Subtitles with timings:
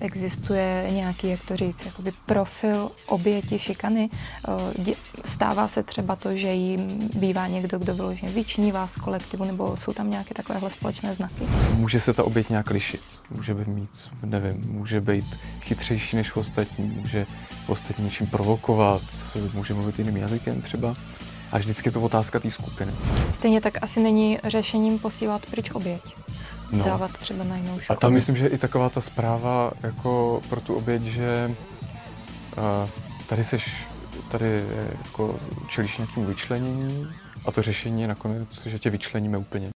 [0.00, 4.10] Existuje nějaký, jak to říct, jakoby profil oběti šikany?
[4.88, 9.76] Eh, stává se třeba to, že jim bývá někdo, kdo vyloženě vyčnívá z kolektivu, nebo
[9.76, 11.44] jsou tam nějaké takovéhle společné znaky?
[11.74, 13.00] Může se ta oběť nějak lišit.
[13.30, 13.90] Může být mít,
[14.24, 17.26] nevím, může být chytřejší než ostatní, může
[17.66, 19.02] ostatní něčím provokovat,
[19.54, 20.96] může mluvit jiným jazykem třeba.
[21.52, 22.92] A vždycky je to otázka té skupiny.
[23.34, 26.02] Stejně tak asi není řešením posílat pryč oběť.
[26.72, 26.84] No.
[26.84, 27.98] Dávat třeba na jinou školu.
[27.98, 31.54] A tam myslím, že i taková ta zpráva jako pro tu oběť, že
[32.56, 32.88] uh,
[33.28, 33.86] tady seš,
[34.30, 34.64] tady
[35.04, 37.08] jako čelíš nějakým vyčlenění
[37.46, 39.70] a to řešení je nakonec, že tě vyčleníme úplně.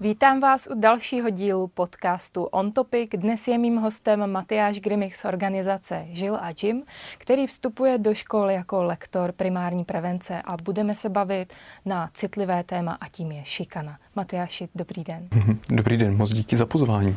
[0.00, 3.10] Vítám vás u dalšího dílu podcastu On Topic.
[3.16, 6.82] Dnes je mým hostem Matyáš Grimich z organizace Žil a Jim,
[7.18, 11.52] který vstupuje do školy jako lektor primární prevence a budeme se bavit
[11.84, 13.98] na citlivé téma a tím je šikana.
[14.16, 15.28] Matyáši, dobrý den.
[15.70, 17.16] Dobrý den, moc díky za pozvání.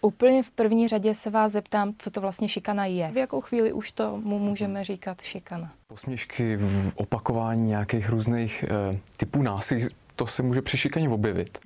[0.00, 3.10] Úplně v první řadě se vás zeptám, co to vlastně šikana je.
[3.12, 5.72] V jakou chvíli už to mu můžeme říkat šikana?
[5.86, 9.86] Posměšky v opakování nějakých různých e, typů násilí,
[10.16, 11.58] to se může při šikaně objevit.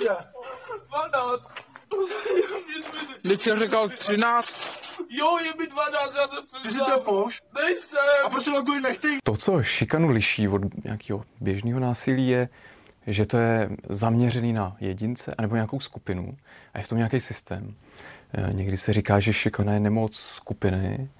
[0.00, 0.16] Kolik je?
[0.88, 1.52] 12.
[3.22, 4.56] Teď jsem říkal 13.
[5.10, 6.62] Jo, je mi 12, já jsem přišel.
[6.62, 7.42] Ty jsi to poš?
[7.54, 7.98] Nejsem.
[8.24, 9.18] A proč loguj nechty?
[9.24, 12.48] To, co šikanu liší od nějakého běžného násilí, je,
[13.06, 16.36] že to je zaměřený na jedince anebo nějakou skupinu
[16.74, 17.74] a je v tom nějaký systém.
[18.34, 21.10] Eh, někdy se říká, že šikana je nemoc skupiny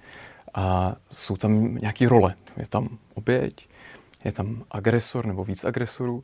[0.53, 2.35] a jsou tam nějaké role.
[2.57, 3.67] Je tam oběť,
[4.23, 6.23] je tam agresor nebo víc agresorů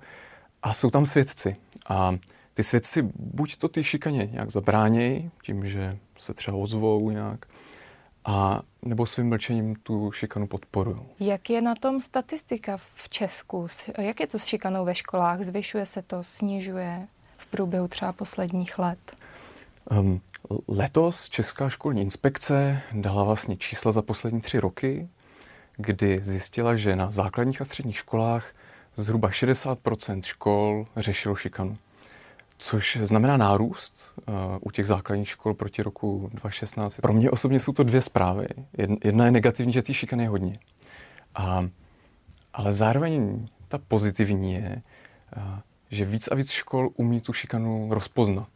[0.64, 1.56] a jsou tam svědci.
[1.90, 2.18] A
[2.58, 7.46] ty svědci buď to ty šikaně nějak zabránějí, tím, že se třeba ozvou nějak,
[8.26, 11.02] a nebo svým mlčením tu šikanu podporují.
[11.20, 13.68] Jak je na tom statistika v Česku?
[13.98, 15.42] Jak je to s šikanou ve školách?
[15.42, 19.00] Zvyšuje se to, snižuje v průběhu třeba posledních let?
[19.92, 20.22] Um,
[20.68, 25.10] letos Česká školní inspekce dala vlastně čísla za poslední tři roky,
[25.76, 28.54] kdy zjistila, že na základních a středních školách
[28.96, 29.80] zhruba 60
[30.22, 31.78] škol řešilo šikanu.
[32.58, 36.98] Což znamená nárůst uh, u těch základních škol proti roku 2016.
[36.98, 38.48] Pro mě osobně jsou to dvě zprávy.
[39.04, 40.60] Jedna je negativní, že ty šikany je hodně.
[41.36, 41.68] A,
[42.54, 44.82] ale zároveň ta pozitivní je,
[45.38, 45.44] uh,
[45.92, 48.50] že víc a víc škol umí tu šikanu rozpoznat.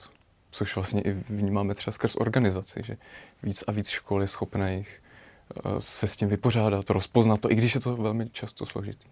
[0.52, 2.98] Což vlastně i vnímáme třeba skrz organizaci, že
[3.44, 5.02] víc a víc škol je schopných
[5.66, 9.08] uh, se s tím vypořádat, rozpoznat to, i když je to velmi často složitý.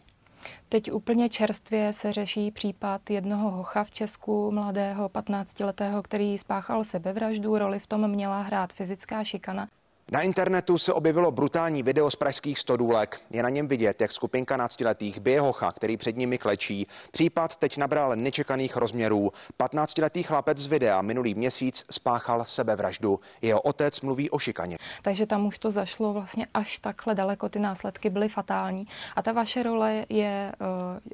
[0.69, 7.57] Teď úplně čerstvě se řeší případ jednoho hocha v Česku, mladého 15-letého, který spáchal sebevraždu.
[7.57, 9.67] Roli v tom měla hrát fyzická šikana.
[10.11, 13.21] Na internetu se objevilo brutální video z pražských stodůlek.
[13.29, 16.87] Je na něm vidět, jak skupinka náctiletých bije hocha, který před nimi klečí.
[17.11, 19.31] Případ teď nabral nečekaných rozměrů.
[19.59, 23.19] 15-letý chlapec z videa minulý měsíc spáchal sebevraždu.
[23.41, 24.77] Jeho otec mluví o šikaně.
[25.01, 28.87] Takže tam už to zašlo vlastně až takhle daleko, ty následky byly fatální.
[29.15, 30.51] A ta vaše role je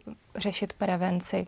[0.07, 1.47] uh, řešit prevenci.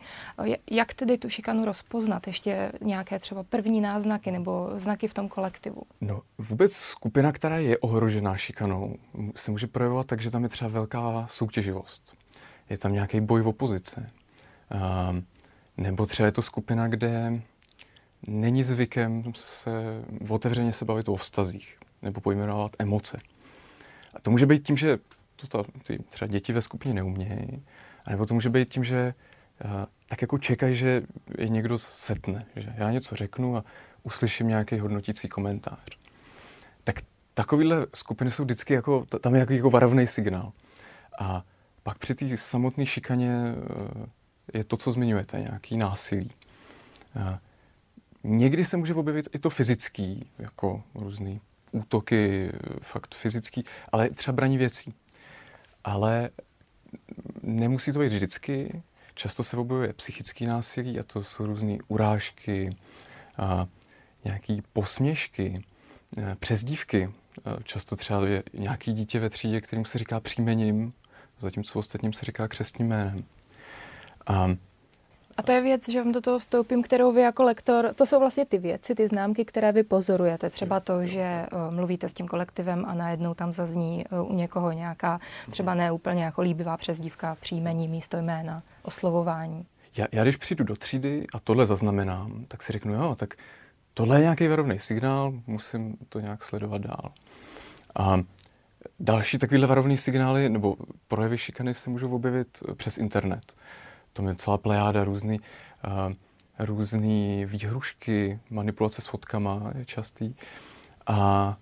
[0.72, 2.28] Jak tedy tu šikanu rozpoznat?
[2.28, 5.82] Ještě nějaké třeba první náznaky nebo znaky v tom kolektivu?
[6.02, 8.96] No, vůbec skupina, která je ohrožená šikanou,
[9.36, 12.14] se může projevovat tak, že tam je třeba velká soutěživost.
[12.70, 14.10] Je tam nějaký boj v opozice.
[14.72, 15.16] A,
[15.78, 17.42] nebo třeba je to skupina, kde
[18.28, 19.72] není zvykem se
[20.30, 23.20] otevřeně se bavit o vztazích nebo pojmenovat emoce.
[24.16, 24.98] A to může být tím, že
[25.36, 27.64] to ta, ty třeba děti ve skupině neumějí,
[28.08, 29.14] a nebo to může být tím, že
[29.66, 29.72] uh,
[30.08, 31.02] tak jako čekají, že
[31.38, 33.64] je někdo setne, že já něco řeknu a
[34.04, 35.98] uslyším nějaký hodnotící komentář.
[36.84, 36.96] Tak
[37.34, 40.52] takovéhle skupiny jsou vždycky jako, tam je jako, jako varovný signál.
[41.20, 41.44] A
[41.84, 44.06] pak při té samotné šikaně uh,
[44.54, 46.32] je to, co zmiňujete, nějaký násilí.
[47.16, 47.38] Uh,
[48.24, 51.42] někdy se může objevit i to fyzický, jako různý
[51.72, 52.52] útoky,
[52.82, 54.94] fakt fyzický, ale třeba braní věcí.
[55.84, 56.30] Ale
[57.44, 58.82] nemusí to být vždycky.
[59.16, 62.76] Často se objevuje psychický násilí a to jsou různé urážky,
[63.38, 63.68] a
[64.26, 65.64] nějaký posměšky,
[66.18, 67.04] e, přezdívky.
[67.04, 70.94] E, často třeba je nějaký dítě ve třídě, kterým se říká příjmením,
[71.40, 73.24] zatímco ostatním se říká křestním jménem.
[74.28, 74.48] A
[75.38, 78.20] a to je věc, že vám do toho vstoupím, kterou vy jako lektor, to jsou
[78.20, 80.50] vlastně ty věci, ty známky, které vy pozorujete.
[80.50, 84.72] Třeba to, že uh, mluvíte s tím kolektivem a najednou tam zazní uh, u někoho
[84.72, 85.20] nějaká
[85.50, 89.66] třeba neúplně jako líbivá přezdívka, příjmení místo jména, oslovování.
[89.98, 93.34] Já, já když přijdu do třídy a tohle zaznamenám, tak si řeknu, jo, tak
[93.94, 97.12] tohle je nějaký varovný signál, musím to nějak sledovat dál.
[98.00, 98.20] A
[99.00, 100.76] další takovýhle varovný signály nebo
[101.08, 103.54] projevy šikany se můžou objevit přes internet.
[104.18, 106.14] To je celá plejáda různý, uh,
[106.60, 110.34] různé výhrušky, manipulace s fotkama je častý.
[111.08, 111.58] A, a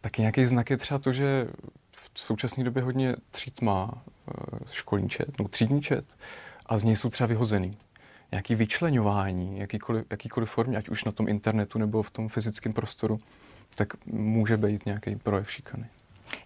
[0.00, 1.48] taky nějaký znak je třeba to, že
[1.92, 4.32] v současné době hodně tříd má e,
[4.72, 6.04] školní čet, no třídní čet
[6.66, 7.76] a z něj jsou třeba vyhozený.
[8.32, 13.18] Nějaký vyčlenování, jakýkoliv, jakýkoliv formě, ať už na tom internetu nebo v tom fyzickém prostoru,
[13.74, 15.86] tak může být nějaký projev šikany.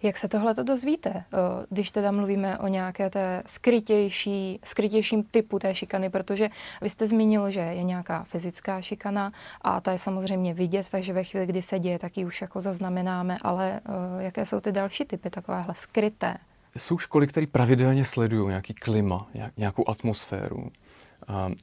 [0.03, 1.25] Jak se tohle to dozvíte,
[1.71, 6.49] když teda mluvíme o nějaké té skrytější, skrytějším typu té šikany, protože
[6.83, 11.25] vy jste zmínil, že je nějaká fyzická šikana a ta je samozřejmě vidět, takže ve
[11.25, 13.81] chvíli, kdy se děje, tak ji už jako zaznamenáme, ale
[14.19, 16.37] jaké jsou ty další typy takovéhle skryté?
[16.77, 19.27] Jsou školy, které pravidelně sledují nějaký klima,
[19.57, 20.71] nějakou atmosféru.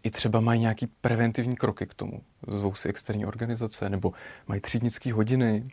[0.04, 2.22] I třeba mají nějaký preventivní kroky k tomu.
[2.48, 4.14] Zvou si externí organizace nebo
[4.48, 5.64] mají třídnické hodiny.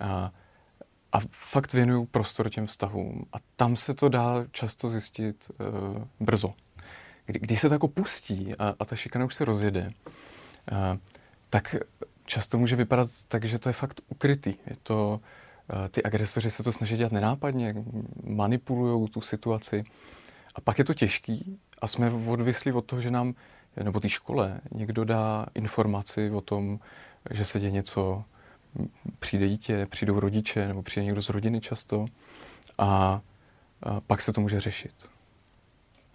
[0.00, 0.30] A
[1.14, 3.26] a fakt věnuju prostor těm vztahům.
[3.32, 6.54] A tam se to dá často zjistit uh, brzo.
[7.26, 9.90] Kdy, když se to jako pustí a, a ta šikana už se rozjede,
[10.72, 10.78] uh,
[11.50, 11.76] tak
[12.24, 14.54] často může vypadat tak, že to je fakt ukrytý.
[14.66, 15.20] Je to,
[15.72, 17.74] uh, ty agresoři se to snaží dělat nenápadně,
[18.24, 19.84] manipulují tu situaci.
[20.54, 23.34] A pak je to těžký a jsme odvislí od toho, že nám,
[23.82, 26.78] nebo té škole, někdo dá informaci o tom,
[27.30, 28.24] že se děje něco
[29.18, 32.06] přijde dítě, přijdou rodiče nebo přijde někdo z rodiny často
[32.78, 33.20] a,
[33.82, 34.94] a pak se to může řešit.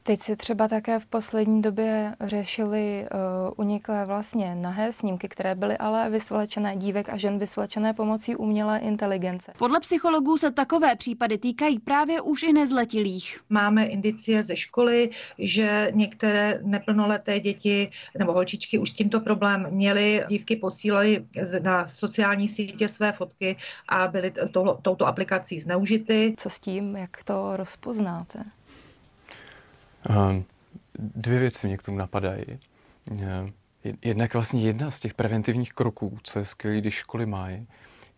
[0.03, 3.19] Teď si třeba také v poslední době řešili uh,
[3.57, 9.53] uniklé vlastně nahé snímky, které byly ale vysvlečené dívek a žen vysvlečené pomocí umělé inteligence.
[9.57, 13.39] Podle psychologů se takové případy týkají právě už i nezletilých.
[13.49, 20.23] Máme indicie ze školy, že některé neplnoleté děti nebo holčičky už s tímto problém měly.
[20.29, 21.25] Dívky posílaly
[21.61, 23.55] na sociální sítě své fotky
[23.87, 24.31] a byly
[24.81, 26.35] touto aplikací zneužity.
[26.37, 28.39] Co s tím, jak to rozpoznáte?
[30.09, 30.45] Ehm,
[30.99, 32.45] dvě věci mě k tomu napadají.
[33.11, 33.53] Ehm,
[34.01, 37.67] jednak vlastně jedna z těch preventivních kroků, co je skvělé, když školy mají,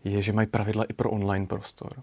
[0.04, 2.02] je, že mají pravidla i pro online prostor.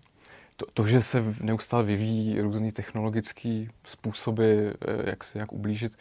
[0.55, 5.97] To, to že se neustále vyvíjí různé technologické způsoby, eh, jak se jak ublížit,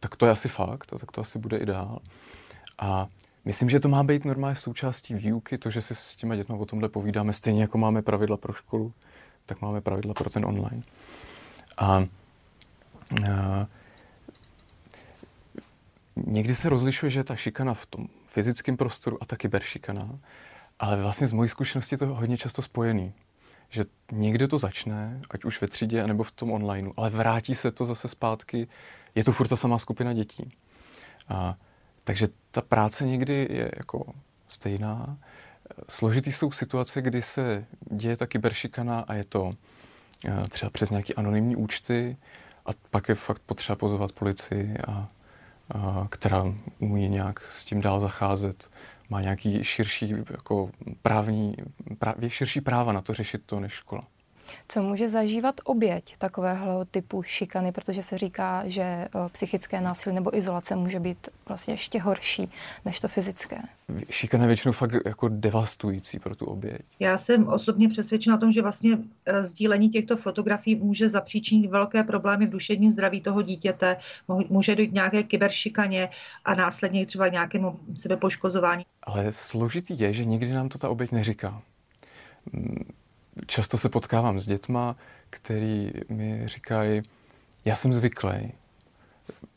[0.00, 1.98] tak to je asi fakt, a tak to asi bude i dál.
[2.78, 3.06] A
[3.44, 6.66] myslím, že to má být normálně součástí výuky, to, že si s těma dětmi o
[6.66, 8.92] tomhle povídáme, stejně jako máme pravidla pro školu,
[9.46, 10.82] tak máme pravidla pro ten online.
[11.78, 12.06] A
[16.26, 20.18] někdy se rozlišuje, že je ta šikana v tom fyzickém prostoru a ta kyberšikana,
[20.78, 23.12] ale vlastně z mojí zkušenosti je to hodně často spojený.
[23.70, 27.70] Že někde to začne, ať už ve třídě, nebo v tom onlineu, ale vrátí se
[27.70, 28.68] to zase zpátky,
[29.14, 30.52] je to furt ta samá skupina dětí.
[31.28, 31.56] A,
[32.04, 34.14] takže ta práce někdy je jako
[34.48, 35.18] stejná.
[35.88, 39.50] Složitý jsou situace, kdy se děje ta kyberšikana a je to
[40.24, 42.16] eh, třeba přes nějaké anonymní účty,
[42.68, 45.08] a pak je fakt potřeba pozvat policii, a,
[45.74, 46.44] a, která
[46.78, 48.70] umí nějak s tím dál zacházet,
[49.10, 50.70] má nějaký širší jako
[51.02, 51.56] právní,
[51.98, 54.02] právě širší práva na to řešit to než škola.
[54.68, 60.36] Co může zažívat oběť takového typu šikany, protože se říká, že eh, psychické násilí nebo
[60.36, 62.50] izolace může být vlastně ještě horší
[62.84, 63.58] než to fyzické?
[64.10, 66.80] Šikana je většinou fakt jako devastující pro tu oběť.
[67.00, 72.04] Já jsem osobně přesvědčena o tom, že vlastně eh, sdílení těchto fotografií může zapříčinit velké
[72.04, 73.96] problémy v duševním zdraví toho dítěte,
[74.48, 76.08] může dojít nějaké kyberšikaně
[76.44, 78.84] a následně třeba nějakému sebepoškozování.
[79.02, 81.62] Ale složitý je, že nikdy nám to ta oběť neříká
[83.46, 84.96] často se potkávám s dětma,
[85.30, 87.02] který mi říkají,
[87.64, 88.52] já jsem zvyklý,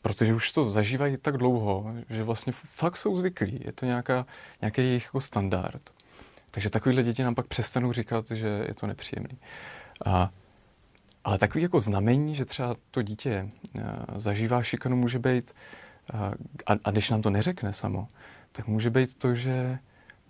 [0.02, 3.60] protože už to zažívají tak dlouho, že vlastně fakt jsou zvyklí.
[3.64, 4.26] Je to nějaká,
[4.60, 5.90] nějaký jejich jako standard.
[6.50, 9.38] Takže takovýhle děti nám pak přestanou říkat, že je to nepříjemný.
[10.06, 10.30] A,
[11.24, 13.48] ale takový jako znamení, že třeba to dítě
[13.78, 13.82] eh,
[14.16, 15.54] zažívá šikanu, může být,
[16.14, 16.18] eh,
[16.66, 18.08] a, a když nám to neřekne samo,
[18.52, 19.78] tak může být to, že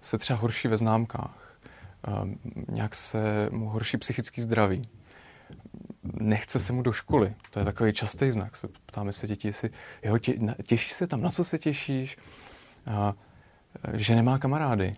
[0.01, 1.52] se třeba horší ve známkách
[2.69, 4.89] nějak se mu horší psychický zdraví.
[6.03, 7.35] Nechce se mu do školy.
[7.51, 8.57] To je takový častý znak.
[8.57, 9.71] Se ptáme se děti, jestli
[10.03, 10.35] jo, tě,
[10.67, 12.17] těšíš se tam, na co se těšíš?
[12.87, 13.15] A,
[13.93, 14.97] že nemá kamarády.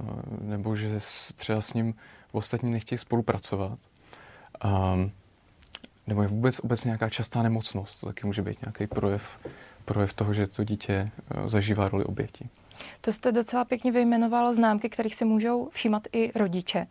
[0.00, 0.02] A,
[0.40, 0.98] nebo že
[1.36, 1.94] třeba s ním
[2.32, 3.78] ostatní nechtějí spolupracovat.
[4.60, 4.96] A,
[6.06, 8.00] nebo je vůbec obecně nějaká častá nemocnost.
[8.00, 9.22] To taky může být nějaký projev,
[9.84, 12.48] projev toho, že to dítě e, zažívá roli oběti.
[13.00, 16.86] To jste docela pěkně vyjmenoval známky, kterých si můžou všímat i rodiče,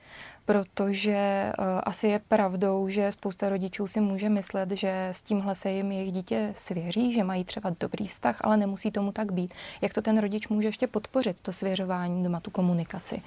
[0.46, 5.72] protože uh, asi je pravdou, že spousta rodičů si může myslet, že s tímhle se
[5.72, 9.54] jim jejich dítě svěří, že mají třeba dobrý vztah, ale nemusí tomu tak být.
[9.82, 13.22] Jak to ten rodič může ještě podpořit, to svěřování doma, tu komunikaci?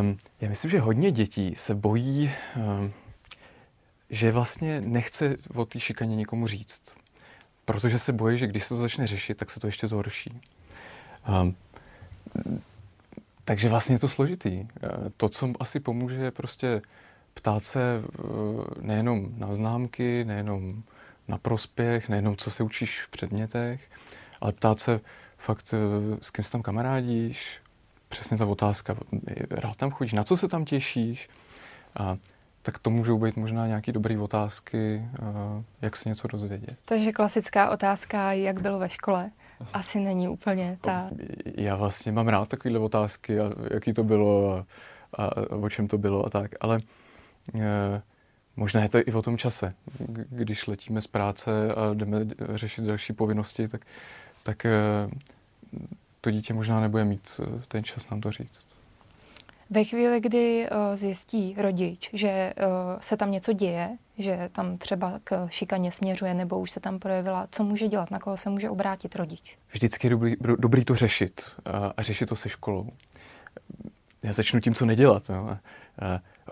[0.00, 2.92] Um, já myslím, že hodně dětí se bojí, um,
[4.10, 7.00] že vlastně nechce o té šikaně nikomu říct
[7.70, 10.40] protože se bojí, že když se to začne řešit, tak se to ještě zhorší.
[11.28, 11.56] Um,
[13.44, 14.66] takže vlastně je to složitý.
[15.16, 16.82] To, co asi pomůže, je prostě
[17.34, 18.22] ptát se eh,
[18.80, 20.82] nejenom na známky, nejenom
[21.28, 23.80] na prospěch, nejenom co se učíš v předmětech,
[24.40, 25.00] ale ptát se
[25.38, 27.60] fakt, eh, s kým se tam kamarádíš,
[28.08, 28.96] přesně ta otázka,
[29.50, 31.28] rád tam chodíš, na co se tam těšíš,
[31.96, 32.16] a
[32.62, 35.02] tak to můžou být možná nějaké dobré otázky,
[35.82, 36.76] jak se něco dozvědět.
[36.84, 39.30] Takže klasická otázka, jak bylo ve škole,
[39.72, 41.10] asi není úplně ta...
[41.56, 44.64] Já vlastně mám rád takovéhle otázky, a jaký to bylo a,
[45.24, 46.80] a o čem to bylo a tak, ale
[47.54, 48.02] e,
[48.56, 49.74] možná je to i o tom čase.
[50.28, 52.18] Když letíme z práce a jdeme
[52.54, 53.80] řešit další povinnosti, tak,
[54.42, 54.72] tak e,
[56.20, 58.66] to dítě možná nebude mít e, ten čas nám to říct.
[59.70, 62.54] Ve chvíli, kdy zjistí rodič, že
[63.00, 67.48] se tam něco děje, že tam třeba k šikaně směřuje nebo už se tam projevila,
[67.50, 69.58] co může dělat, na koho se může obrátit rodič?
[69.72, 72.88] Vždycky je dobrý, dobrý to řešit a, a řešit to se školou.
[74.22, 75.28] Já začnu tím, co nedělat.
[75.28, 75.48] No.
[75.48, 75.58] A,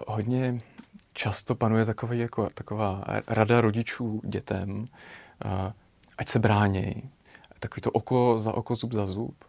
[0.07, 0.61] hodně
[1.13, 4.87] často panuje takový, jako, taková rada rodičů dětem,
[5.45, 5.73] a,
[6.19, 7.11] ať se bránějí.
[7.61, 9.45] Takový to oko za oko, zub za zub.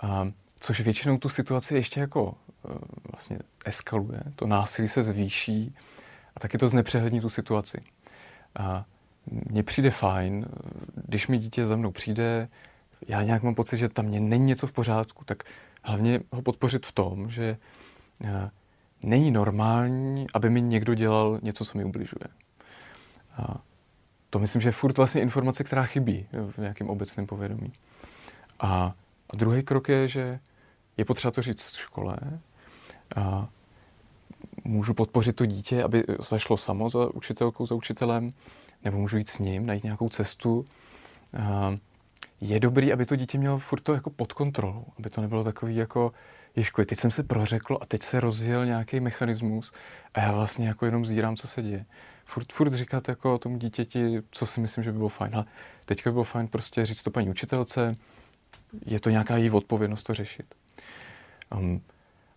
[0.00, 0.28] A,
[0.60, 2.68] což většinou tu situaci ještě jako e,
[3.12, 4.20] vlastně eskaluje.
[4.36, 5.74] To násilí se zvýší
[6.36, 7.82] a taky to znepřehlední tu situaci.
[8.58, 8.84] A
[9.26, 10.46] mně přijde fajn,
[10.94, 12.48] když mi dítě za mnou přijde,
[13.08, 15.42] já nějak mám pocit, že tam není něco v pořádku, tak
[15.82, 17.56] hlavně ho podpořit v tom, že
[18.24, 18.50] e,
[19.02, 22.28] není normální, aby mi někdo dělal něco, co mi ubližuje.
[23.36, 23.60] A
[24.30, 27.72] to myslím, že je furt vlastně informace, která chybí v nějakém obecném povědomí.
[28.60, 28.94] A,
[29.30, 30.40] a druhý krok je, že
[30.96, 32.16] je potřeba to říct v škole.
[33.16, 33.48] A
[34.66, 38.32] můžu podpořit to dítě, aby zašlo samo za učitelkou, za učitelem,
[38.84, 40.66] nebo můžu jít s ním, najít nějakou cestu.
[42.40, 45.76] Je dobrý, aby to dítě mělo furt to jako pod kontrolou, aby to nebylo takový
[45.76, 46.12] jako,
[46.56, 49.72] ježku, teď jsem se prořekl a teď se rozjel nějaký mechanismus
[50.14, 51.84] a já vlastně jako jenom zírám, co se děje.
[52.24, 55.34] Furt, furt říkat jako tomu dítěti, co si myslím, že by bylo fajn.
[55.34, 55.44] Ale
[55.84, 57.94] teďka by bylo fajn prostě říct to paní učitelce,
[58.86, 60.54] je to nějaká její odpovědnost to řešit.
[61.56, 61.80] Um,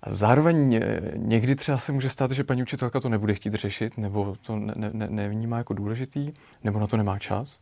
[0.01, 3.97] a zároveň eh, někdy třeba se může stát, že paní učitelka to nebude chtít řešit,
[3.97, 6.31] nebo to ne, ne, nevnímá jako důležitý,
[6.63, 7.61] nebo na to nemá čas.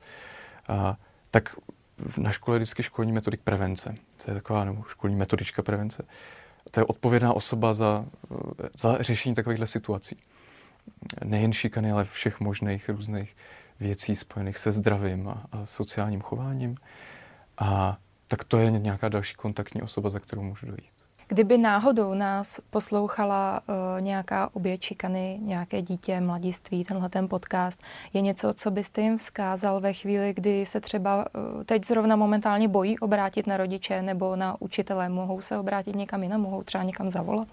[0.68, 0.98] A,
[1.32, 1.56] tak
[2.18, 3.96] na škole vždycky školní metodik prevence.
[4.26, 6.04] To je taková nebo školní metodička prevence.
[6.72, 10.18] To je odpovědná osoba za, eh, za řešení takovýchhle situací.
[11.24, 13.36] Nejen šikany, ale všech možných různých
[13.80, 16.76] věcí spojených se zdravím a, a sociálním chováním.
[17.58, 20.97] A tak to je nějaká další kontaktní osoba, za kterou můžu dojít.
[21.30, 27.82] Kdyby náhodou nás poslouchala uh, nějaká oběť šikany, nějaké dítě, mladiství, tenhle ten podcast,
[28.14, 32.68] je něco, co byste jim vzkázal ve chvíli, kdy se třeba uh, teď zrovna momentálně
[32.68, 37.10] bojí obrátit na rodiče nebo na učitele, mohou se obrátit někam jinam, mohou třeba někam
[37.10, 37.48] zavolat?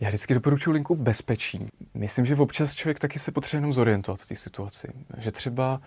[0.00, 1.68] Já vždycky doporučuji linku bezpečí.
[1.94, 4.88] Myslím, že občas člověk taky se potřebuje jenom zorientovat v té situaci.
[5.18, 5.80] Že třeba,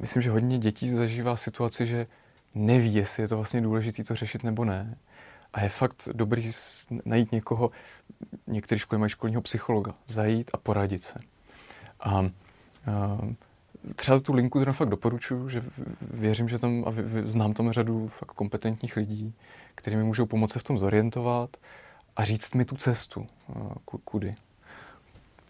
[0.00, 2.06] myslím, že hodně dětí zažívá situaci, že
[2.54, 4.96] neví, jestli je to vlastně důležité to řešit nebo ne.
[5.52, 6.50] A je fakt dobrý
[7.04, 7.70] najít někoho,
[8.46, 11.18] některé školy mají školního psychologa, zajít a poradit se.
[12.00, 12.30] A, a
[13.96, 15.62] třeba tu linku zrovna fakt doporučuji, že
[16.00, 16.92] věřím, že tam, a
[17.24, 19.34] znám tam řadu fakt kompetentních lidí,
[19.74, 21.56] kteří mi můžou pomoci v tom zorientovat
[22.16, 23.26] a říct mi tu cestu,
[24.04, 24.34] kudy.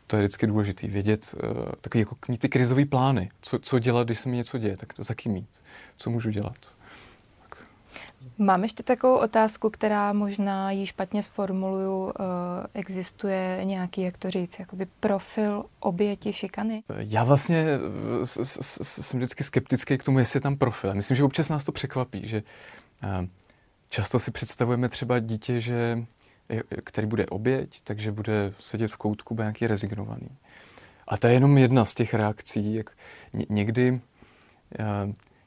[0.06, 1.34] To je vždycky důležité, vědět,
[1.80, 4.92] takový jako mít ty krizové plány, co, co dělat, když se mi něco děje, tak
[4.98, 5.48] za kým mít,
[5.96, 6.56] co můžu dělat.
[8.38, 12.12] Mám ještě takovou otázku, která možná ji špatně sformuluju.
[12.20, 16.82] Eh, existuje nějaký, jak to říct, jakoby profil oběti šikany?
[16.96, 17.66] Já vlastně
[18.22, 18.26] eh,
[18.84, 20.94] jsem vždycky skeptický k tomu, jestli je tam profil.
[20.94, 22.42] Myslím, že občas nás to překvapí, že
[23.02, 23.28] eh,
[23.88, 26.04] často si představujeme třeba dítě, že
[26.84, 30.28] který bude oběť, takže bude sedět v koutku, bude nějaký rezignovaný.
[31.08, 32.74] A to je jenom jedna z těch reakcí.
[32.74, 32.90] Jak
[33.48, 34.00] někdy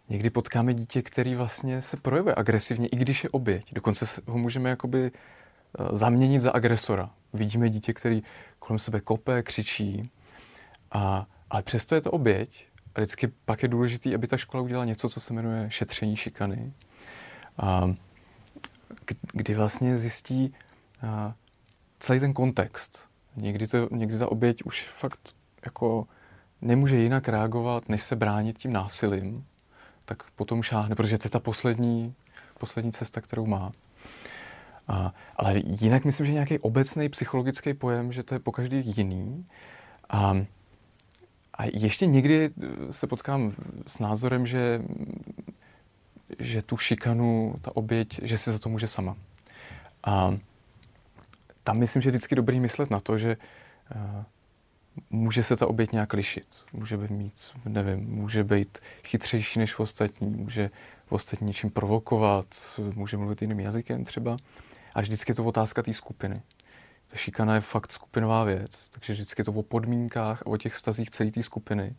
[0.10, 3.74] někdy potkáme dítě, který vlastně se projevuje agresivně, i když je oběť.
[3.74, 7.10] Dokonce ho můžeme jakoby eh, zaměnit za agresora.
[7.34, 8.24] Vidíme dítě, který
[8.60, 10.12] kolem sebe kope, křičí,
[10.92, 12.66] a, ale přesto je to oběť.
[12.96, 16.74] A vždycky pak je důležité, aby ta škola udělala něco, co se jmenuje šetření šikany.
[17.58, 17.94] A,
[19.34, 20.54] kdy vlastně zjistí
[21.01, 21.34] a,
[22.00, 23.10] celý ten kontext.
[23.36, 25.36] Někdy, to, někdy ta oběť už fakt
[25.66, 26.08] jako
[26.62, 29.46] nemůže jinak reagovat, než se bránit tím násilím
[30.10, 32.13] tak potom šáhne, protože to je ta poslední,
[32.60, 33.72] poslední cesta, kterou má.
[34.88, 39.46] A, ale jinak myslím, že nějaký obecný psychologický pojem, že to je po každý jiný.
[40.10, 40.34] A,
[41.54, 42.50] A ještě někdy
[42.92, 43.54] se potkám
[43.88, 44.82] s názorem, že,
[46.39, 49.16] že tu šikanu, ta oběť, že si za to může sama.
[50.04, 50.38] A
[51.63, 53.38] tam myslím, že je vždycky dobrý myslet na to, že
[55.10, 56.48] může se ta oběť nějak lišit.
[56.74, 60.69] Může být mít, nevím, může být chytřejší než ostatní, může
[61.10, 62.46] ostatní něčím provokovat,
[62.93, 64.38] může mluvit jiným jazykem třeba.
[64.96, 66.41] A vždycky je to otázka té skupiny.
[67.08, 70.77] Ta šikana je fakt skupinová věc, takže vždycky je to o podmínkách a o těch
[70.77, 71.96] stazích celé té skupiny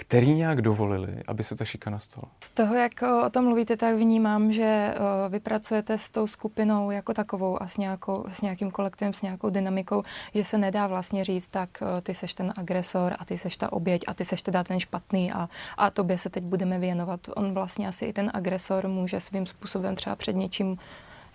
[0.00, 2.26] který nějak dovolili, aby se ta šikana stala.
[2.40, 2.92] Z toho, jak
[3.26, 4.94] o tom mluvíte, tak vnímám, že
[5.28, 10.02] vypracujete s tou skupinou jako takovou a s, nějakou, s nějakým kolektivem, s nějakou dynamikou,
[10.34, 14.02] že se nedá vlastně říct, tak ty seš ten agresor a ty seš ta oběť
[14.06, 17.20] a ty seš teda ten špatný a, a tobě se teď budeme věnovat.
[17.36, 20.78] On vlastně asi i ten agresor může svým způsobem třeba před něčím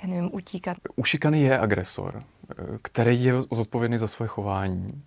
[0.03, 0.77] já nevím, utíkat.
[0.95, 2.23] U šikany je agresor,
[2.81, 5.03] který je zodpovědný za svoje chování.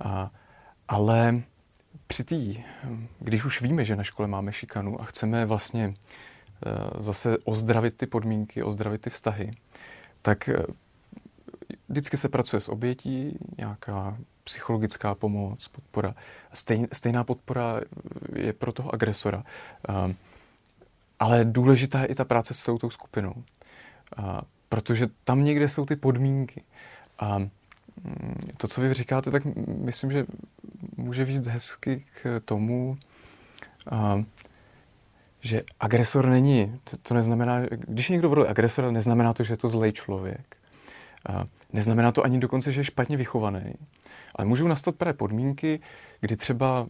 [0.00, 0.30] A,
[0.88, 1.42] ale
[2.06, 2.64] při tý,
[3.18, 5.94] když už víme, že na škole máme šikanu a chceme vlastně
[6.66, 9.50] eh, zase ozdravit ty podmínky, ozdravit ty vztahy,
[10.22, 10.62] tak eh,
[11.88, 16.14] vždycky se pracuje s obětí, nějaká psychologická pomoc, podpora.
[16.52, 17.80] Stejn, stejná podpora
[18.36, 19.44] je pro toho agresora.
[19.88, 20.14] Eh,
[21.18, 23.34] ale důležitá je i ta práce s celou tou skupinou.
[24.68, 26.62] Protože tam někde jsou ty podmínky.
[27.18, 27.50] A mm,
[28.56, 30.26] to, co vy říkáte, tak myslím, že
[31.04, 32.98] může víc hezky k tomu,
[35.40, 39.56] že agresor není, to, to neznamená, když někdo v roli agresora, neznamená to, že je
[39.56, 40.56] to zlej člověk.
[41.72, 43.74] Neznamená to ani dokonce, že je špatně vychovaný.
[44.34, 45.80] Ale můžou nastat právě podmínky,
[46.20, 46.86] kdy třeba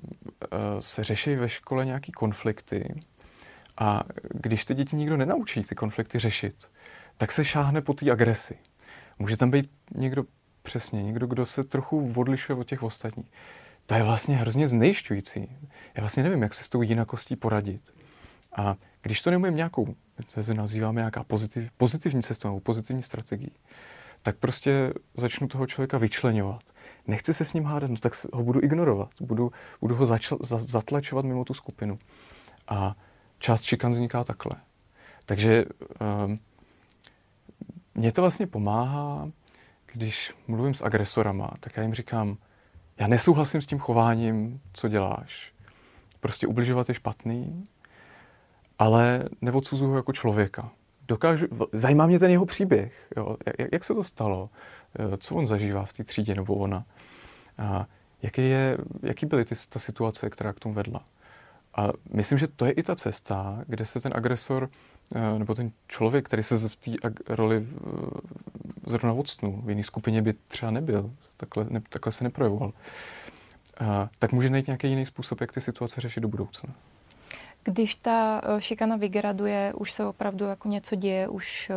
[0.80, 3.02] se řeší ve škole nějaký konflikty
[3.78, 4.02] a
[4.34, 6.68] když ty děti nikdo nenaučí ty konflikty řešit,
[7.16, 8.58] tak se šáhne po té agresi.
[9.18, 10.24] Může tam být někdo
[10.62, 13.30] přesně, někdo, kdo se trochu odlišuje od těch ostatních
[13.86, 15.48] to je vlastně hrozně znejišťující.
[15.94, 17.94] Já vlastně nevím, jak se s tou jinakostí poradit.
[18.56, 19.94] A když to neumím nějakou,
[20.34, 23.50] to se nazýváme nějaká pozitiv, pozitivní cestou nebo pozitivní strategii,
[24.22, 26.62] tak prostě začnu toho člověka vyčlenovat.
[27.06, 29.10] Nechci se s ním hádat, no tak ho budu ignorovat.
[29.20, 31.98] Budu, budu ho začl, za, zatlačovat mimo tu skupinu.
[32.68, 32.96] A
[33.38, 34.56] část šikan vzniká takhle.
[35.26, 35.64] Takže
[36.24, 36.38] um,
[37.94, 39.30] mě to vlastně pomáhá,
[39.92, 42.38] když mluvím s agresorama, tak já jim říkám,
[42.98, 45.52] já nesouhlasím s tím chováním, co děláš.
[46.20, 47.68] Prostě ubližovat je špatný,
[48.78, 50.70] ale neodsuzuju ho jako člověka.
[51.08, 53.08] Dokážu, zajímá mě ten jeho příběh.
[53.16, 53.36] Jo?
[53.58, 54.50] Jak, jak se to stalo?
[55.18, 56.84] Co on zažívá v té třídě nebo ona?
[57.58, 57.86] A
[58.22, 61.04] jaký, je, jaký byly ty, ta situace, která k tomu vedla?
[61.74, 64.70] A myslím, že to je i ta cesta, kde se ten agresor
[65.38, 66.90] nebo ten člověk, který se v té
[67.28, 67.80] roli eh,
[68.86, 72.72] zrovna odstnul, v jiné skupině by třeba nebyl, takhle, ne, takhle se neprojevoval,
[73.80, 76.74] a, tak může najít nějaký jiný způsob, jak ty situace řešit do budoucna.
[77.64, 81.70] Když ta eh, šikana vygraduje, už se opravdu jako něco děje, už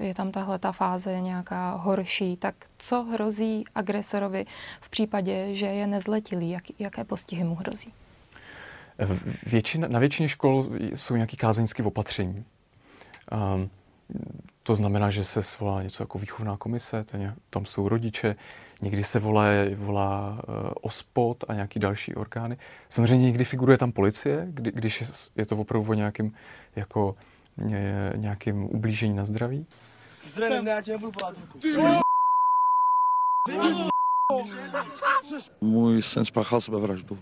[0.00, 4.46] je tam tahle ta fáze nějaká horší, tak co hrozí agresorovi
[4.80, 6.50] v případě, že je nezletilý?
[6.50, 7.92] Jak, jaké postihy mu hrozí?
[9.46, 12.44] Většina, na většině škol jsou nějaké kázeňské opatření.
[13.32, 13.70] Um,
[14.62, 18.36] to znamená, že se svolá něco jako výchovná komise, ten, tam jsou rodiče,
[18.82, 22.58] někdy se volá, volá uh, OSPOD a nějaký další orgány.
[22.88, 26.34] Samozřejmě někdy figuruje tam policie, kdy, když je, je to opravdu o nějakým,
[26.76, 27.16] jako,
[27.56, 29.66] ně, nějakým ublížení na zdraví.
[35.60, 37.18] Můj syn spáchal sebevraždu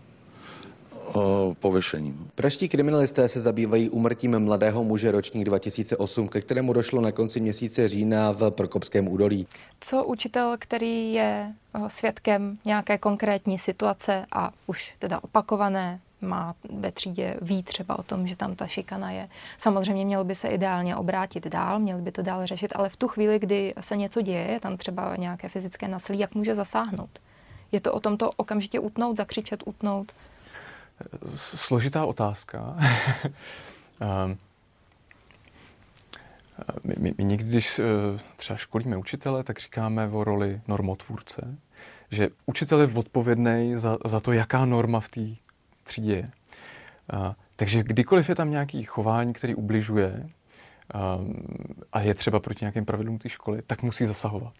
[1.60, 2.30] pověšením.
[2.34, 7.88] Praští kriminalisté se zabývají umrtím mladého muže ročník 2008, ke kterému došlo na konci měsíce
[7.88, 9.46] října v Prokopském údolí.
[9.80, 11.52] Co učitel, který je
[11.88, 18.26] svědkem nějaké konkrétní situace a už teda opakované, má ve třídě ví třeba o tom,
[18.26, 19.28] že tam ta šikana je.
[19.58, 23.08] Samozřejmě měl by se ideálně obrátit dál, měl by to dál řešit, ale v tu
[23.08, 27.10] chvíli, kdy se něco děje, tam třeba nějaké fyzické násilí, jak může zasáhnout?
[27.72, 30.12] Je to o tomto okamžitě utnout, zakřičet, utnout?
[31.36, 32.76] Složitá otázka.
[34.00, 34.38] Ehm,
[36.84, 37.84] my, my, my někdy, když eh,
[38.36, 41.58] třeba školíme učitele, tak říkáme o roli normotvůrce,
[42.10, 45.20] že učitel je odpovědný za, za to, jaká norma v té
[45.84, 46.30] třídě je.
[47.12, 50.28] A, takže kdykoliv je tam nějaký chování, který ubližuje
[50.94, 51.34] a, ehm,
[51.92, 54.54] a je třeba proti nějakým pravidlům té školy, tak musí zasahovat.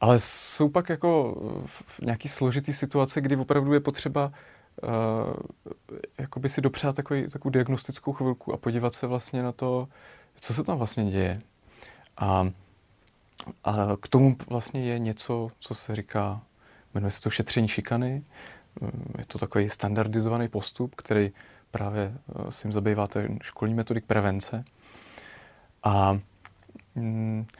[0.00, 1.34] Ale jsou pak jako
[1.66, 4.32] v nějaký složitý situace, kdy opravdu je potřeba
[4.82, 5.34] uh,
[6.18, 9.88] jakoby si dopřát takový, takovou diagnostickou chvilku a podívat se vlastně na to,
[10.40, 11.40] co se tam vlastně děje.
[12.16, 12.50] A,
[13.64, 16.42] a k tomu vlastně je něco, co se říká,
[16.94, 18.22] jmenuje se to šetření šikany,
[19.18, 21.32] je to takový standardizovaný postup, který
[21.70, 22.14] právě
[22.50, 24.64] s tím zabývá ten školní metodik prevence.
[25.82, 26.18] A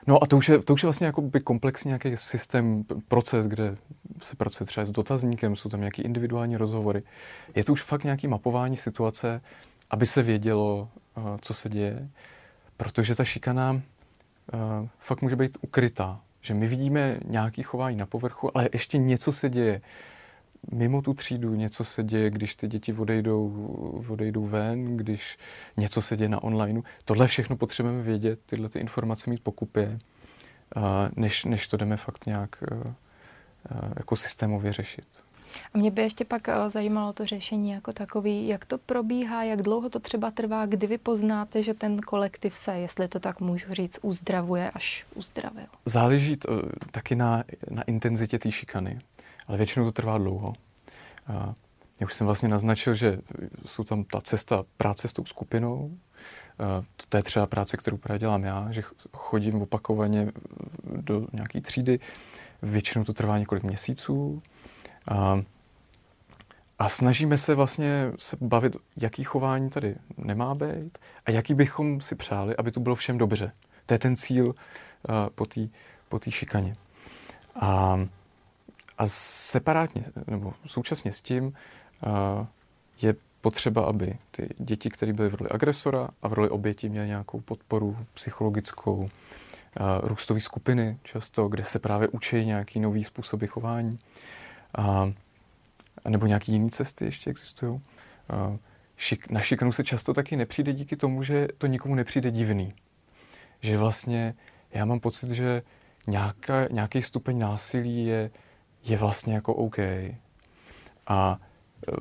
[0.06, 3.46] No a to už je, to už je vlastně jako by komplexní nějaký systém, proces,
[3.46, 3.76] kde
[4.22, 7.02] se pracuje třeba s dotazníkem, jsou tam nějaké individuální rozhovory.
[7.54, 9.40] Je to už fakt nějaký mapování situace,
[9.90, 10.88] aby se vědělo,
[11.40, 12.08] co se děje,
[12.76, 13.82] protože ta šikana
[14.98, 16.20] fakt může být ukrytá.
[16.40, 19.80] Že my vidíme nějaký chování na povrchu, ale ještě něco se děje
[20.70, 23.66] mimo tu třídu, něco se děje, když ty děti odejdou,
[24.08, 25.38] odejdou ven, když
[25.76, 26.82] něco se děje na onlineu.
[27.04, 29.98] Tohle všechno potřebujeme vědět, tyhle ty informace mít pokupě,
[31.16, 32.56] než, než to jdeme fakt nějak
[33.96, 35.06] jako systémově řešit.
[35.74, 39.90] A mě by ještě pak zajímalo to řešení jako takový, jak to probíhá, jak dlouho
[39.90, 43.98] to třeba trvá, kdy vy poznáte, že ten kolektiv se, jestli to tak můžu říct,
[44.02, 45.66] uzdravuje, až uzdravil.
[45.86, 49.00] Záleží to taky na, na intenzitě té šikany
[49.46, 50.52] ale většinou to trvá dlouho.
[51.26, 51.54] A
[52.00, 53.18] já už jsem vlastně naznačil, že
[53.66, 55.90] jsou tam ta cesta práce s tou skupinou,
[57.08, 60.32] to je třeba práce, kterou právě dělám já, že chodím opakovaně
[60.84, 62.00] do nějaké třídy.
[62.62, 64.42] Většinou to trvá několik měsíců.
[65.10, 65.42] A,
[66.78, 72.14] a snažíme se vlastně se bavit, jaký chování tady nemá být a jaký bychom si
[72.14, 73.52] přáli, aby to bylo všem dobře.
[73.86, 74.54] To je ten cíl
[75.34, 75.68] po té
[76.08, 76.74] po šikaně.
[77.60, 78.00] A
[79.02, 82.46] a separátně, nebo současně s tím uh,
[83.02, 87.06] je potřeba, aby ty děti, které byly v roli agresora a v roli oběti, měly
[87.06, 89.08] nějakou podporu psychologickou, uh,
[90.02, 93.98] růstové skupiny často, kde se právě učí nějaký nový způsoby chování.
[94.78, 95.10] Uh,
[96.08, 97.72] nebo nějaké jiné cesty ještě existují.
[97.72, 98.56] Uh,
[98.96, 102.74] šik, na šikanu se často taky nepřijde díky tomu, že to nikomu nepřijde divný.
[103.60, 104.34] Že vlastně
[104.70, 105.62] já mám pocit, že
[106.06, 108.30] nějaká, nějaký stupeň násilí je
[108.84, 109.78] je vlastně jako OK.
[111.06, 111.38] A
[111.88, 111.92] e,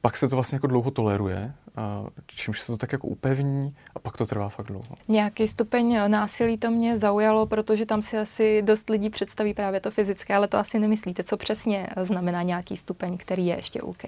[0.00, 3.98] pak se to vlastně jako dlouho toleruje, a čímž se to tak jako upevní a
[3.98, 4.96] pak to trvá fakt dlouho.
[5.08, 9.90] Nějaký stupeň násilí to mě zaujalo, protože tam si asi dost lidí představí právě to
[9.90, 11.22] fyzické, ale to asi nemyslíte.
[11.22, 14.02] Co přesně znamená nějaký stupeň, který je ještě OK?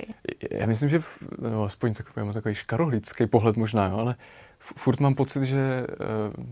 [0.51, 4.17] Já myslím, že v, no, aspoň takový, takový škarohlický pohled možná, jo, ale
[4.59, 6.45] furt mám pocit, že uh,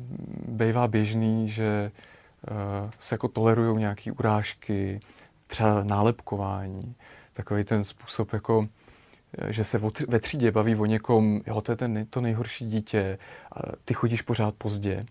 [0.48, 1.90] bývá běžný, že
[2.50, 5.00] uh, se jako tolerují nějaké urážky,
[5.46, 6.94] třeba nálepkování,
[7.32, 8.66] takový ten způsob jako
[9.48, 13.18] že se ve třídě baví o někom, jo, to je ten, to nejhorší dítě,
[13.52, 15.06] a ty chodíš pořád pozdě.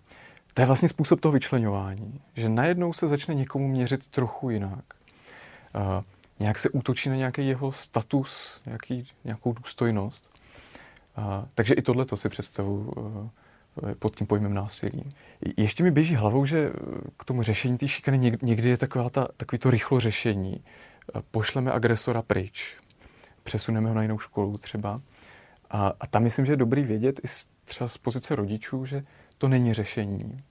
[0.54, 4.84] To je vlastně způsob toho vyčlenování, že najednou se začne někomu měřit trochu jinak.
[5.76, 6.04] Uh,
[6.40, 10.30] nějak se útočí na nějaký jeho status, nějaký, nějakou důstojnost.
[11.18, 11.24] Uh,
[11.56, 13.30] takže i tohle to si představu uh,
[14.00, 15.14] pod tím pojmem násilí.
[15.58, 16.72] Ještě mi běží hlavou, že
[17.18, 20.64] k tomu řešení té šikany někdy je taková ta, takový to rychlo řešení.
[21.32, 22.78] Pošleme agresora pryč,
[23.44, 25.02] přesuneme ho na jinou školu třeba.
[25.70, 29.04] A, a tam myslím, že je dobrý vědět i z, třeba z pozice rodičů, že
[29.38, 30.44] to není řešení.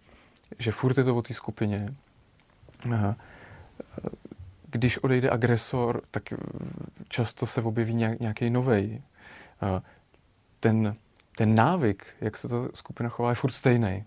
[0.58, 1.94] Že furt je to o té skupině.
[2.96, 3.16] A,
[4.70, 6.22] když odejde agresor, tak
[7.08, 9.02] často se objeví nějaký nový.
[10.61, 10.94] Ten
[11.37, 14.05] ten návyk, jak se ta skupina chová, je furt stejný.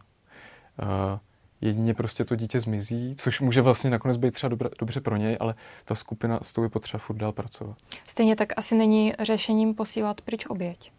[0.83, 1.19] Uh,
[1.61, 5.37] jedině prostě to dítě zmizí, což může vlastně nakonec být třeba dobře, dobře pro něj,
[5.39, 7.77] ale ta skupina s tou je potřeba furt dál pracovat.
[8.07, 10.91] Stejně tak asi není řešením posílat pryč oběť.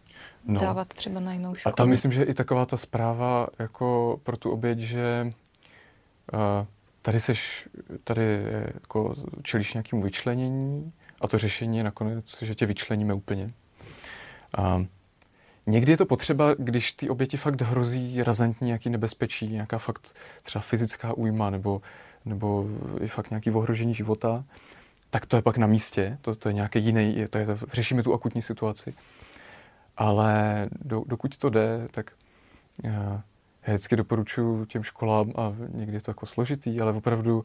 [0.44, 0.60] No.
[0.60, 1.72] Dávat třeba na jinou školu.
[1.72, 5.32] A tam myslím, že i taková ta zpráva jako pro tu oběť, že
[6.32, 6.40] uh,
[7.02, 7.68] tady seš,
[8.04, 8.42] tady
[8.74, 13.52] jako čelíš nějakému vyčlenění a to řešení je nakonec, že tě vyčleníme úplně.
[14.58, 14.84] Uh,
[15.66, 20.62] Někdy je to potřeba, když ty oběti fakt hrozí razantní nějaký nebezpečí, nějaká fakt třeba
[20.62, 21.82] fyzická újma nebo,
[22.24, 22.66] nebo
[23.00, 24.44] i fakt nějaký ohrožení života,
[25.10, 28.02] tak to je pak na místě, to, to je nějaký jiný, to je, to, řešíme
[28.02, 28.94] tu akutní situaci.
[29.96, 32.12] Ale do, dokud to jde, tak
[32.84, 33.22] eh,
[33.66, 37.44] já vždycky doporučuji těm školám, a někdy je to jako složitý, ale opravdu,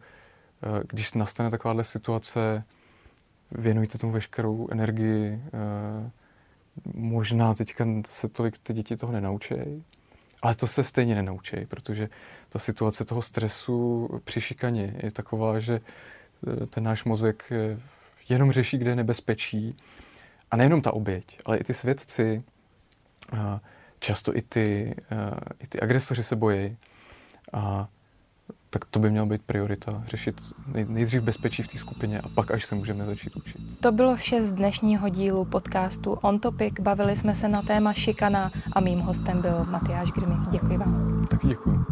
[0.64, 2.64] eh, když nastane takováhle situace,
[3.52, 6.12] věnujte tomu veškerou energii, eh,
[6.94, 9.56] možná teďka se tolik ty děti toho nenaučí,
[10.42, 12.10] ale to se stejně nenaučí, protože
[12.50, 17.52] ta situace toho stresu při šikaně je taková, že eh, ten náš mozek
[18.30, 19.78] jenom řeší, kde je nebezpečí.
[20.52, 22.44] A nejenom ta oběť, ale i ty svědci,
[24.00, 26.78] často i ty, eh, i ty agresoři se bojí.
[27.54, 27.88] A
[28.74, 30.04] tak to by měla být priorita.
[30.08, 30.36] Řešit
[30.88, 33.58] nejdřív bezpečí v té skupině a pak až se můžeme začít učit.
[33.80, 36.74] To bylo vše z dnešního dílu podcastu On Topic.
[36.80, 40.36] Bavili jsme se na téma šikana a mým hostem byl Matyáš Grimy.
[40.52, 41.26] Děkuji vám.
[41.30, 41.86] Taky děkuji.